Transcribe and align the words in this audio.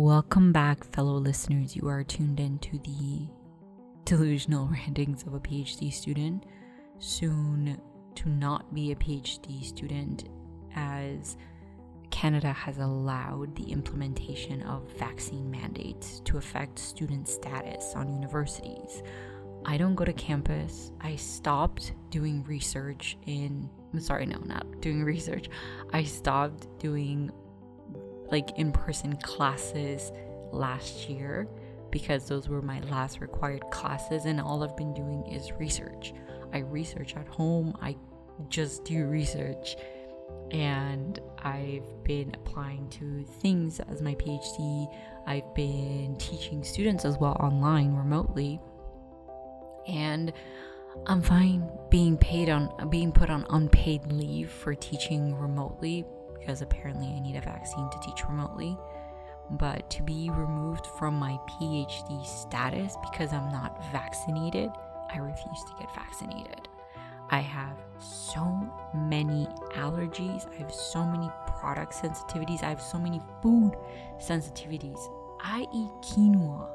Welcome 0.00 0.52
back, 0.52 0.84
fellow 0.92 1.14
listeners. 1.14 1.74
You 1.74 1.88
are 1.88 2.04
tuned 2.04 2.38
in 2.38 2.60
to 2.60 2.78
the 2.78 3.26
delusional 4.04 4.68
rantings 4.72 5.24
of 5.24 5.34
a 5.34 5.40
PhD 5.40 5.92
student, 5.92 6.46
soon 7.00 7.80
to 8.14 8.28
not 8.28 8.72
be 8.72 8.92
a 8.92 8.94
PhD 8.94 9.64
student, 9.64 10.28
as 10.76 11.36
Canada 12.10 12.52
has 12.52 12.78
allowed 12.78 13.56
the 13.56 13.72
implementation 13.72 14.62
of 14.62 14.88
vaccine 14.96 15.50
mandates 15.50 16.20
to 16.20 16.38
affect 16.38 16.78
student 16.78 17.26
status 17.26 17.94
on 17.96 18.08
universities. 18.08 19.02
I 19.66 19.78
don't 19.78 19.96
go 19.96 20.04
to 20.04 20.12
campus. 20.12 20.92
I 21.00 21.16
stopped 21.16 21.94
doing 22.10 22.44
research 22.44 23.18
in, 23.26 23.68
I'm 23.92 23.98
sorry, 23.98 24.26
no, 24.26 24.38
not 24.44 24.80
doing 24.80 25.02
research. 25.14 25.48
I 25.92 26.04
stopped 26.04 26.68
doing 26.78 27.32
like 28.30 28.58
in 28.58 28.72
person 28.72 29.16
classes 29.16 30.12
last 30.52 31.08
year 31.08 31.48
because 31.90 32.28
those 32.28 32.48
were 32.48 32.62
my 32.62 32.80
last 32.80 33.20
required 33.20 33.62
classes, 33.70 34.26
and 34.26 34.40
all 34.40 34.62
I've 34.62 34.76
been 34.76 34.92
doing 34.92 35.26
is 35.26 35.52
research. 35.52 36.12
I 36.52 36.58
research 36.58 37.16
at 37.16 37.26
home, 37.28 37.76
I 37.80 37.96
just 38.48 38.84
do 38.84 39.06
research, 39.06 39.76
and 40.50 41.18
I've 41.38 42.04
been 42.04 42.34
applying 42.34 42.88
to 42.90 43.24
things 43.40 43.80
as 43.80 44.02
my 44.02 44.14
PhD. 44.16 44.94
I've 45.26 45.54
been 45.54 46.16
teaching 46.18 46.62
students 46.62 47.04
as 47.04 47.18
well 47.18 47.36
online 47.40 47.94
remotely, 47.94 48.60
and 49.86 50.32
I'm 51.06 51.22
fine 51.22 51.70
being 51.90 52.18
paid 52.18 52.48
on 52.48 52.90
being 52.90 53.12
put 53.12 53.30
on 53.30 53.46
unpaid 53.50 54.12
leave 54.12 54.50
for 54.50 54.74
teaching 54.74 55.34
remotely 55.34 56.04
because 56.38 56.62
apparently 56.62 57.08
I 57.08 57.20
need 57.20 57.36
a 57.36 57.40
vaccine 57.40 57.88
to 57.90 58.00
teach 58.00 58.24
remotely 58.28 58.78
but 59.50 59.88
to 59.90 60.02
be 60.02 60.30
removed 60.30 60.86
from 60.86 61.14
my 61.14 61.38
PhD 61.48 62.24
status 62.26 62.96
because 63.10 63.32
I'm 63.32 63.50
not 63.50 63.82
vaccinated, 63.92 64.70
I 65.12 65.18
refuse 65.18 65.64
to 65.64 65.72
get 65.78 65.94
vaccinated. 65.94 66.68
I 67.30 67.40
have 67.40 67.78
so 67.98 68.44
many 68.94 69.46
allergies, 69.74 70.50
I 70.52 70.56
have 70.56 70.72
so 70.72 71.04
many 71.04 71.30
product 71.46 71.94
sensitivities, 71.94 72.62
I 72.62 72.68
have 72.68 72.80
so 72.80 72.98
many 72.98 73.20
food 73.42 73.72
sensitivities. 74.18 74.98
I 75.40 75.60
eat 75.74 75.90
quinoa 76.02 76.68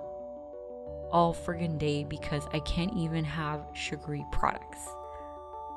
all 1.11 1.33
friggin' 1.33 1.77
day 1.77 2.03
because 2.03 2.47
I 2.53 2.59
can't 2.59 2.95
even 2.95 3.23
have 3.23 3.61
sugary 3.73 4.25
products. 4.31 4.87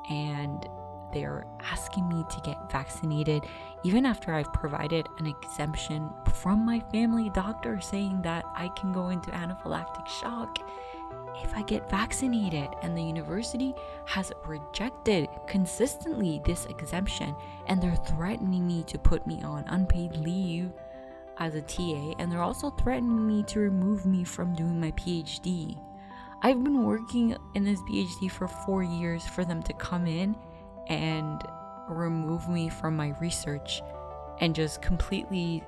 And 0.09 0.65
they're 1.13 1.45
asking 1.61 2.07
me 2.09 2.23
to 2.29 2.41
get 2.41 2.71
vaccinated, 2.71 3.43
even 3.83 4.05
after 4.05 4.33
I've 4.33 4.51
provided 4.53 5.07
an 5.19 5.27
exemption 5.27 6.09
from 6.33 6.65
my 6.65 6.79
family 6.91 7.29
doctor 7.29 7.79
saying 7.81 8.21
that 8.23 8.45
I 8.55 8.69
can 8.69 8.91
go 8.91 9.09
into 9.09 9.31
anaphylactic 9.31 10.07
shock 10.07 10.59
if 11.43 11.53
I 11.55 11.61
get 11.63 11.89
vaccinated. 11.89 12.69
And 12.81 12.97
the 12.97 13.03
university 13.03 13.73
has 14.05 14.31
rejected 14.45 15.27
consistently 15.47 16.41
this 16.45 16.65
exemption, 16.65 17.35
and 17.67 17.81
they're 17.81 17.95
threatening 17.95 18.65
me 18.65 18.83
to 18.83 18.97
put 18.97 19.25
me 19.27 19.41
on 19.43 19.65
unpaid 19.67 20.15
leave 20.17 20.71
as 21.39 21.55
a 21.55 21.61
TA, 21.61 22.15
and 22.19 22.31
they're 22.31 22.41
also 22.41 22.71
threatening 22.71 23.27
me 23.27 23.43
to 23.43 23.59
remove 23.59 24.05
me 24.05 24.23
from 24.23 24.55
doing 24.55 24.79
my 24.79 24.91
PhD. 24.91 25.77
I've 26.41 26.63
been 26.63 26.83
working 26.83 27.35
in 27.55 27.63
this 27.63 27.81
PhD 27.81 28.29
for 28.29 28.47
four 28.47 28.83
years 28.83 29.25
for 29.25 29.43
them 29.43 29.63
to 29.63 29.73
come 29.73 30.05
in 30.05 30.35
and 30.89 31.43
remove 31.89 32.49
me 32.49 32.69
from 32.69 32.95
my 32.95 33.13
research 33.19 33.81
and 34.39 34.53
just 34.53 34.81
completely 34.81 35.63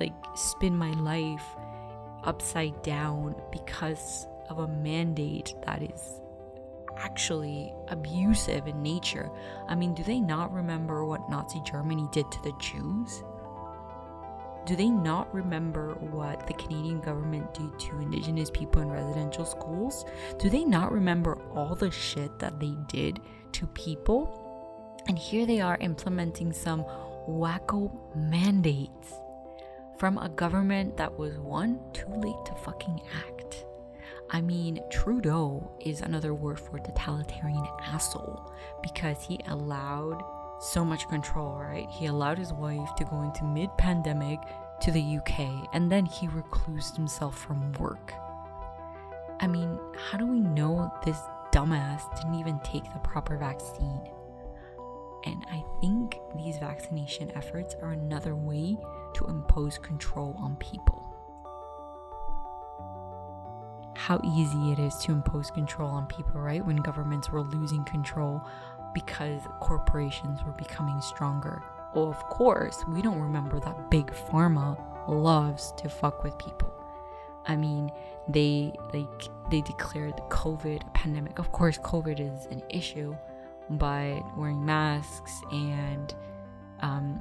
like 0.00 0.14
spin 0.34 0.76
my 0.76 0.90
life 0.92 1.44
upside 2.24 2.80
down 2.82 3.34
because 3.50 4.26
of 4.50 4.58
a 4.58 4.68
mandate 4.68 5.54
that 5.64 5.82
is 5.82 6.20
actually 6.98 7.72
abusive 7.88 8.66
in 8.66 8.82
nature. 8.82 9.30
I 9.68 9.74
mean, 9.74 9.94
do 9.94 10.02
they 10.02 10.20
not 10.20 10.52
remember 10.52 11.04
what 11.04 11.28
Nazi 11.28 11.60
Germany 11.64 12.08
did 12.12 12.30
to 12.30 12.42
the 12.42 12.52
Jews? 12.58 13.22
Do 14.64 14.74
they 14.74 14.88
not 14.88 15.32
remember 15.32 15.94
what 15.94 16.46
the 16.46 16.54
Canadian 16.54 17.00
government 17.00 17.54
did 17.54 17.78
to 17.78 18.00
Indigenous 18.00 18.50
people 18.50 18.82
in 18.82 18.90
residential 18.90 19.44
schools? 19.44 20.04
Do 20.38 20.50
they 20.50 20.64
not 20.64 20.90
remember 20.90 21.38
all 21.54 21.76
the 21.76 21.90
shit 21.90 22.38
that 22.40 22.58
they 22.58 22.74
did 22.88 23.20
to 23.52 23.66
people? 23.68 24.45
And 25.08 25.18
here 25.18 25.46
they 25.46 25.60
are 25.60 25.78
implementing 25.80 26.52
some 26.52 26.84
wacko 27.28 27.90
mandates 28.14 29.14
from 29.98 30.18
a 30.18 30.28
government 30.28 30.96
that 30.96 31.18
was 31.18 31.38
one, 31.38 31.80
too 31.92 32.12
late 32.14 32.44
to 32.44 32.54
fucking 32.54 33.00
act. 33.14 33.64
I 34.30 34.40
mean, 34.40 34.80
Trudeau 34.90 35.70
is 35.80 36.00
another 36.00 36.34
word 36.34 36.58
for 36.58 36.78
totalitarian 36.78 37.66
asshole 37.80 38.52
because 38.82 39.22
he 39.22 39.38
allowed 39.46 40.22
so 40.60 40.84
much 40.84 41.08
control, 41.08 41.54
right? 41.54 41.88
He 41.90 42.06
allowed 42.06 42.38
his 42.38 42.52
wife 42.52 42.94
to 42.96 43.04
go 43.04 43.22
into 43.22 43.44
mid 43.44 43.70
pandemic 43.78 44.40
to 44.80 44.90
the 44.90 45.18
UK 45.18 45.68
and 45.72 45.90
then 45.90 46.04
he 46.04 46.26
reclused 46.28 46.96
himself 46.96 47.38
from 47.38 47.72
work. 47.74 48.12
I 49.40 49.46
mean, 49.46 49.78
how 49.96 50.18
do 50.18 50.26
we 50.26 50.40
know 50.40 50.92
this 51.04 51.18
dumbass 51.52 52.14
didn't 52.16 52.40
even 52.40 52.58
take 52.64 52.84
the 52.92 52.98
proper 53.00 53.36
vaccine? 53.36 54.02
And 55.26 55.44
I 55.50 55.64
think 55.80 56.18
these 56.36 56.56
vaccination 56.58 57.32
efforts 57.34 57.74
are 57.82 57.92
another 57.92 58.34
way 58.34 58.78
to 59.14 59.24
impose 59.26 59.76
control 59.78 60.36
on 60.38 60.56
people. 60.56 61.02
How 63.96 64.20
easy 64.24 64.72
it 64.72 64.78
is 64.78 64.94
to 65.04 65.12
impose 65.12 65.50
control 65.50 65.90
on 65.90 66.06
people, 66.06 66.40
right? 66.40 66.64
When 66.64 66.76
governments 66.76 67.30
were 67.30 67.42
losing 67.42 67.84
control 67.84 68.40
because 68.94 69.42
corporations 69.60 70.44
were 70.44 70.52
becoming 70.52 71.00
stronger. 71.00 71.62
Well, 71.94 72.08
of 72.08 72.22
course, 72.28 72.84
we 72.88 73.02
don't 73.02 73.20
remember 73.20 73.58
that 73.60 73.90
big 73.90 74.06
pharma 74.06 74.78
loves 75.08 75.72
to 75.78 75.88
fuck 75.88 76.22
with 76.22 76.38
people. 76.38 76.72
I 77.46 77.56
mean, 77.56 77.90
they 78.28 78.72
like 78.92 79.08
they 79.50 79.60
declared 79.60 80.16
the 80.16 80.22
COVID 80.22 80.94
pandemic. 80.94 81.38
Of 81.38 81.52
course, 81.52 81.78
COVID 81.78 82.20
is 82.20 82.46
an 82.46 82.62
issue, 82.70 83.16
but 83.70 84.20
wearing 84.36 84.64
masks 84.64 85.42
and 85.50 86.14
um, 86.80 87.20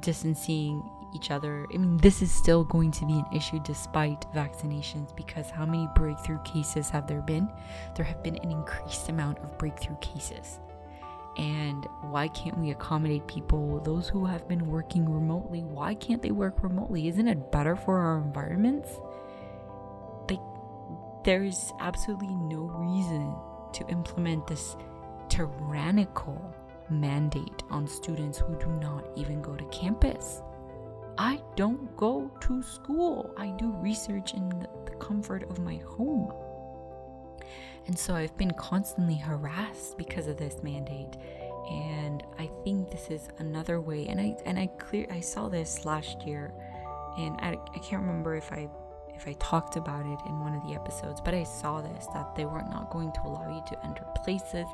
distancing 0.00 0.82
each 1.14 1.30
other. 1.30 1.66
I 1.72 1.76
mean, 1.76 1.96
this 1.96 2.22
is 2.22 2.30
still 2.30 2.64
going 2.64 2.92
to 2.92 3.06
be 3.06 3.14
an 3.14 3.26
issue 3.34 3.60
despite 3.64 4.20
vaccinations 4.34 5.14
because 5.16 5.50
how 5.50 5.66
many 5.66 5.88
breakthrough 5.94 6.40
cases 6.42 6.88
have 6.90 7.06
there 7.06 7.22
been? 7.22 7.48
There 7.96 8.04
have 8.04 8.22
been 8.22 8.36
an 8.36 8.50
increased 8.50 9.08
amount 9.08 9.38
of 9.38 9.58
breakthrough 9.58 9.96
cases. 9.96 10.60
And 11.36 11.86
why 12.02 12.28
can't 12.28 12.58
we 12.58 12.70
accommodate 12.70 13.26
people, 13.26 13.80
those 13.80 14.08
who 14.08 14.24
have 14.24 14.48
been 14.48 14.66
working 14.66 15.08
remotely? 15.08 15.62
Why 15.62 15.94
can't 15.94 16.20
they 16.20 16.32
work 16.32 16.62
remotely? 16.62 17.08
Isn't 17.08 17.28
it 17.28 17.52
better 17.52 17.76
for 17.76 17.98
our 17.98 18.18
environments? 18.18 18.90
Like, 20.28 20.40
there 21.24 21.44
is 21.44 21.72
absolutely 21.80 22.34
no 22.34 22.62
reason 22.62 23.34
to 23.72 23.88
implement 23.88 24.46
this 24.48 24.76
tyrannical 25.30 26.54
mandate 26.90 27.62
on 27.70 27.86
students 27.86 28.38
who 28.38 28.58
do 28.58 28.66
not 28.66 29.08
even 29.16 29.40
go 29.40 29.54
to 29.54 29.64
campus. 29.66 30.42
I 31.16 31.40
don't 31.56 31.96
go 31.96 32.30
to 32.40 32.62
school. 32.62 33.32
I 33.36 33.48
do 33.50 33.70
research 33.72 34.34
in 34.34 34.48
the, 34.48 34.68
comfort 35.00 35.48
of 35.50 35.58
my 35.58 35.76
home. 35.96 36.30
And 37.86 37.98
so 37.98 38.14
I've 38.14 38.36
been 38.36 38.52
constantly 38.52 39.16
harassed 39.16 39.96
because 39.96 40.26
of 40.26 40.36
this 40.36 40.62
mandate. 40.62 41.16
And 41.70 42.22
I 42.38 42.50
think 42.64 42.90
this 42.90 43.10
is 43.10 43.28
another 43.38 43.80
way. 43.80 44.06
And 44.08 44.20
I 44.20 44.36
and 44.44 44.58
I 44.58 44.66
clear 44.78 45.06
I 45.10 45.20
saw 45.20 45.48
this 45.48 45.86
last 45.86 46.26
year 46.26 46.52
and 47.18 47.34
I, 47.40 47.56
I 47.74 47.78
can't 47.78 48.02
remember 48.02 48.34
if 48.34 48.52
I 48.52 48.68
if 49.14 49.26
I 49.26 49.32
talked 49.34 49.76
about 49.76 50.06
it 50.06 50.18
in 50.28 50.40
one 50.40 50.54
of 50.54 50.62
the 50.68 50.74
episodes, 50.74 51.20
but 51.20 51.34
I 51.34 51.42
saw 51.44 51.80
this 51.80 52.06
that 52.14 52.34
they 52.36 52.44
were 52.44 52.62
not 52.62 52.90
going 52.90 53.12
to 53.12 53.20
allow 53.24 53.48
you 53.48 53.62
to 53.68 53.86
enter 53.86 54.04
places 54.22 54.66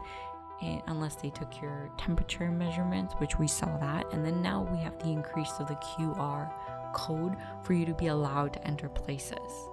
unless 0.86 1.16
they 1.16 1.30
took 1.30 1.60
your 1.60 1.90
temperature 1.98 2.50
measurements, 2.50 3.14
which 3.18 3.38
we 3.38 3.48
saw 3.48 3.76
that. 3.78 4.12
And 4.12 4.24
then 4.24 4.42
now 4.42 4.66
we 4.70 4.78
have 4.78 4.98
the 4.98 5.10
increase 5.10 5.52
of 5.58 5.68
the 5.68 5.74
QR 5.76 6.50
code 6.94 7.36
for 7.62 7.74
you 7.74 7.84
to 7.86 7.94
be 7.94 8.06
allowed 8.06 8.52
to 8.54 8.66
enter 8.66 8.88
places. 8.88 9.68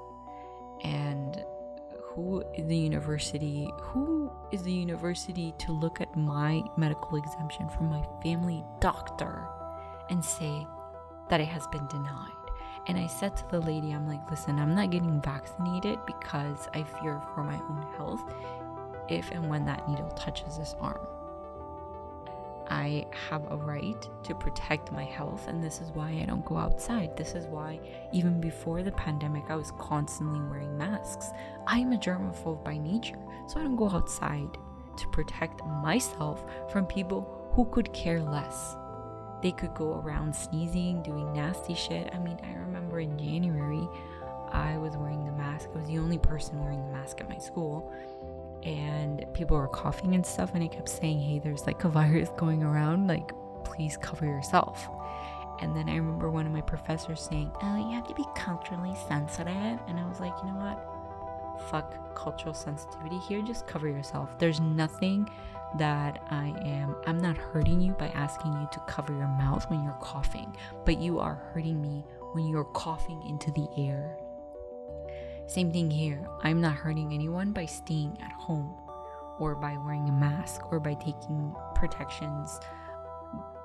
And 0.84 1.44
who 2.02 2.44
is 2.54 2.68
the 2.68 2.78
university? 2.78 3.70
Who 3.82 4.32
is 4.52 4.64
the 4.64 4.72
university 4.72 5.54
to 5.60 5.72
look 5.72 6.02
at 6.02 6.16
my 6.16 6.62
medical 6.78 7.18
exemption 7.18 7.70
from 7.70 7.90
my 7.90 8.06
family 8.22 8.64
doctor 8.80 9.48
and 10.10 10.24
say 10.24 10.68
that 11.30 11.40
it 11.40 11.48
has 11.48 11.66
been 11.68 11.88
denied? 11.88 12.30
And 12.88 12.98
I 12.98 13.08
said 13.08 13.38
to 13.38 13.46
the 13.50 13.62
lady, 13.62 13.94
I'm 13.94 14.08
like, 14.08 14.30
listen, 14.30 14.60
I'm 14.60 14.76
not 14.76 14.92
getting 14.92 15.22
vaccinated 15.22 15.98
because 16.06 16.68
I 16.74 16.84
fear 16.84 17.22
for 17.34 17.44
my 17.44 17.56
own 17.56 17.88
health 17.96 18.22
if 19.10 19.32
and 19.32 19.50
when 19.50 19.66
that 19.66 19.88
needle 19.90 20.10
touches 20.12 20.58
this 20.58 20.76
arm. 20.80 21.06
I 22.70 23.06
have 23.30 23.52
a 23.52 23.58
right 23.58 24.08
to 24.24 24.36
protect 24.36 24.92
my 24.92 25.04
health, 25.04 25.48
and 25.48 25.64
this 25.64 25.82
is 25.82 25.92
why 25.92 26.20
I 26.22 26.26
don't 26.26 26.46
go 26.46 26.58
outside. 26.58 27.16
This 27.18 27.36
is 27.36 27.46
why, 27.46 27.80
even 28.14 28.40
before 28.40 28.84
the 28.84 28.92
pandemic, 28.94 29.44
I 29.50 29.56
was 29.56 29.72
constantly 29.78 30.40
wearing 30.40 30.78
masks. 30.78 31.28
I'm 31.68 31.92
a 31.92 31.98
germaphobe 31.98 32.64
by 32.64 32.78
nature, 32.78 33.20
so 33.48 33.60
I 33.60 33.64
don't 33.64 33.76
go 33.76 33.90
outside 33.90 34.58
to 34.98 35.08
protect 35.10 35.66
myself 35.66 36.46
from 36.72 36.86
people 36.86 37.52
who 37.54 37.66
could 37.66 37.92
care 37.94 38.22
less. 38.22 38.76
They 39.42 39.52
could 39.52 39.76
go 39.76 40.00
around 40.00 40.34
sneezing, 40.34 41.04
doing 41.04 41.34
nasty 41.34 41.76
shit. 41.76 42.10
I 42.14 42.18
mean, 42.20 42.40
I 42.44 42.54
remember 42.54 43.02
in 43.02 43.18
January, 43.18 43.88
I 44.52 44.78
was 44.78 44.96
wearing 44.96 45.26
the 45.26 45.32
mask. 45.34 45.70
I 45.74 45.80
was 45.80 45.88
the 45.88 45.98
only 45.98 46.18
person 46.18 46.60
wearing 46.60 46.86
the 46.86 46.92
mask 46.92 47.20
at 47.20 47.28
my 47.28 47.40
school 47.40 47.92
and 48.66 49.26
people 49.34 49.58
were 49.58 49.68
coughing 49.68 50.16
and 50.16 50.26
stuff 50.26 50.52
and 50.54 50.64
I 50.64 50.68
kept 50.68 50.90
saying, 50.90 51.20
"Hey, 51.20 51.40
there's 51.40 51.66
like 51.66 51.84
a 51.84 51.90
virus 51.90 52.30
going 52.38 52.64
around, 52.64 53.08
like 53.08 53.32
please 53.64 53.98
cover 53.98 54.26
yourself." 54.26 54.90
And 55.62 55.76
then 55.76 55.88
I 55.88 55.96
remember 55.96 56.30
one 56.30 56.46
of 56.46 56.52
my 56.52 56.62
professors 56.62 57.22
saying, 57.22 57.52
"Oh, 57.62 57.78
you 57.78 57.96
have 57.96 58.08
to 58.08 58.16
be 58.16 58.26
culturally 58.36 58.96
sensitive." 59.08 59.80
And 59.88 60.00
I 60.00 60.08
was 60.08 60.20
like, 60.20 60.34
"You 60.44 60.52
know 60.52 60.60
what? 60.60 61.62
Fuck 61.70 62.16
cultural 62.16 62.54
sensitivity 62.54 63.18
here, 63.20 63.42
just 63.42 63.68
cover 63.68 63.88
yourself. 63.88 64.38
There's 64.40 64.60
nothing 64.60 65.30
that 65.78 66.22
I 66.30 66.54
am 66.66 66.96
I'm 67.08 67.20
not 67.20 67.38
hurting 67.38 67.82
you 67.82 67.94
by 67.94 68.10
asking 68.10 68.54
you 68.54 68.68
to 68.72 68.80
cover 68.82 69.14
your 69.14 69.28
mouth 69.28 69.70
when 69.70 69.84
you're 69.84 69.98
coughing, 70.02 70.56
but 70.86 71.00
you 71.00 71.20
are 71.20 71.36
hurting 71.54 71.82
me 71.82 72.06
when 72.34 72.48
you're 72.48 72.64
coughing 72.66 73.22
into 73.28 73.52
the 73.52 73.68
air 73.78 74.18
same 75.54 75.72
thing 75.72 75.92
here. 75.92 76.28
I'm 76.42 76.60
not 76.60 76.76
hurting 76.76 77.14
anyone 77.14 77.52
by 77.52 77.66
staying 77.66 78.18
at 78.24 78.32
home 78.32 78.74
or 79.40 79.56
by 79.56 79.78
wearing 79.78 80.10
a 80.10 80.12
mask 80.12 80.72
or 80.72 80.80
by 80.80 80.96
taking 80.96 81.56
protections 81.76 82.60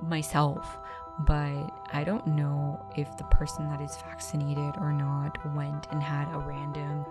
myself. 0.01 0.79
But 1.21 1.71
I 1.93 2.05
don't 2.05 2.27
know 2.27 2.79
if 2.97 3.17
the 3.17 3.25
person 3.25 3.69
that 3.71 3.81
is 3.81 3.97
vaccinated 3.97 4.75
or 4.79 4.93
not 4.93 5.39
went 5.55 5.87
and 5.91 6.03
had 6.03 6.29
a 6.33 6.39
random 6.39 7.07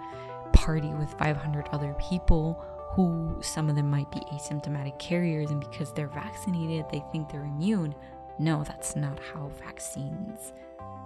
party 0.53 0.93
with 0.93 1.13
500 1.15 1.69
other 1.71 1.95
people 1.99 2.63
who 2.91 3.37
some 3.41 3.69
of 3.69 3.75
them 3.75 3.89
might 3.89 4.09
be 4.11 4.19
asymptomatic 4.31 4.97
carriers, 4.97 5.51
and 5.51 5.59
because 5.59 5.91
they're 5.91 6.07
vaccinated, 6.07 6.85
they 6.91 7.03
think 7.11 7.29
they're 7.29 7.43
immune. 7.43 7.93
No, 8.39 8.63
that's 8.63 8.95
not 8.95 9.19
how 9.33 9.51
vaccines 9.59 10.53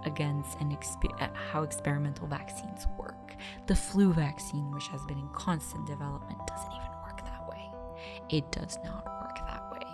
against 0.05 0.59
exp- 0.59 1.21
uh, 1.21 1.27
how 1.51 1.63
experimental 1.63 2.27
vaccines 2.27 2.87
work. 2.97 3.35
The 3.67 3.75
flu 3.75 4.13
vaccine, 4.13 4.71
which 4.71 4.87
has 4.87 5.03
been 5.05 5.17
in 5.17 5.29
constant 5.29 5.85
development, 5.87 6.39
doesn't 6.47 6.71
even 6.71 6.91
work 7.03 7.23
that 7.23 7.47
way. 7.49 7.71
It 8.29 8.51
does 8.51 8.77
not 8.83 9.05
work 9.05 9.35
that 9.47 9.71
way. 9.71 9.87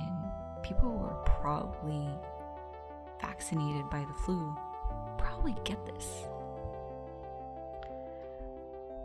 And 0.00 0.62
people 0.62 0.90
who 0.90 1.04
are 1.04 1.22
probably 1.24 2.08
vaccinated 3.20 3.88
by 3.90 4.00
the 4.00 4.14
flu 4.24 4.56
probably 5.16 5.56
get 5.64 5.84
this. 5.86 6.24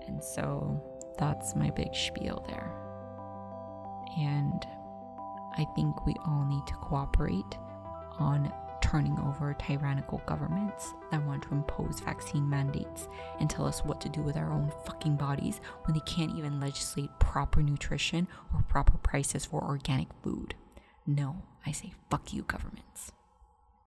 And 0.07 0.23
so 0.23 0.81
that's 1.17 1.55
my 1.55 1.69
big 1.69 1.95
spiel 1.95 2.43
there. 2.47 2.71
And 4.17 4.65
I 5.57 5.65
think 5.75 6.05
we 6.05 6.15
all 6.25 6.45
need 6.45 6.65
to 6.67 6.73
cooperate 6.75 7.57
on 8.19 8.51
turning 8.83 9.17
over 9.19 9.55
tyrannical 9.57 10.21
governments 10.25 10.93
that 11.09 11.25
want 11.25 11.41
to 11.41 11.53
impose 11.53 12.01
vaccine 12.01 12.47
mandates 12.49 13.07
and 13.39 13.49
tell 13.49 13.65
us 13.65 13.79
what 13.85 14.01
to 14.01 14.09
do 14.09 14.21
with 14.21 14.35
our 14.35 14.51
own 14.51 14.69
fucking 14.85 15.15
bodies 15.15 15.61
when 15.85 15.93
they 15.93 16.01
can't 16.01 16.37
even 16.37 16.59
legislate 16.59 17.09
proper 17.17 17.63
nutrition 17.63 18.27
or 18.53 18.61
proper 18.63 18.97
prices 18.97 19.45
for 19.45 19.63
organic 19.63 20.09
food. 20.21 20.53
No, 21.07 21.43
I 21.65 21.71
say 21.71 21.93
fuck 22.11 22.33
you, 22.33 22.43
governments. 22.43 23.13